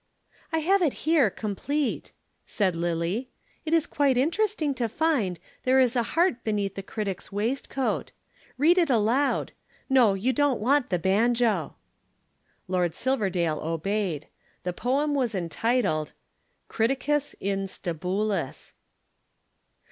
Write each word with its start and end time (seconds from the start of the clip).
"I 0.51 0.61
have 0.61 0.81
it 0.81 0.93
here 1.05 1.29
complete," 1.29 2.11
said 2.47 2.75
Lillie. 2.75 3.29
"It 3.65 3.71
is 3.75 3.85
quite 3.85 4.17
interesting 4.17 4.73
to 4.73 4.89
find 4.89 5.39
there 5.61 5.79
is 5.79 5.95
a 5.95 6.01
heart 6.17 6.43
beneath 6.43 6.73
the 6.73 6.81
critic's 6.81 7.31
waistcoat. 7.31 8.11
Read 8.57 8.79
it 8.79 8.89
aloud. 8.89 9.51
No, 9.91 10.15
you 10.15 10.33
don't 10.33 10.59
want 10.59 10.89
the 10.89 10.97
banjo!" 10.97 11.75
Lord 12.67 12.95
Silverdale 12.95 13.59
obeyed. 13.59 14.25
The 14.63 14.73
poem 14.73 15.13
was 15.13 15.35
entitled. 15.35 16.13
CRITICUS 16.67 17.35
IN 17.39 17.67
STABULIS 17.67 18.73